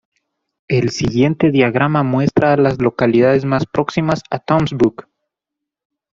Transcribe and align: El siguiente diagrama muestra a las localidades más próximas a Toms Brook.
El 0.67 0.89
siguiente 0.89 1.51
diagrama 1.51 2.01
muestra 2.01 2.53
a 2.53 2.57
las 2.57 2.81
localidades 2.81 3.45
más 3.45 3.67
próximas 3.67 4.23
a 4.31 4.39
Toms 4.39 4.71
Brook. 4.73 5.07